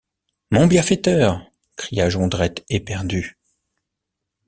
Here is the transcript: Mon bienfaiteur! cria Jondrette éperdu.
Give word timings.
Mon 0.49 0.65
bienfaiteur! 0.65 1.45
cria 1.75 2.09
Jondrette 2.09 2.65
éperdu. 2.69 3.37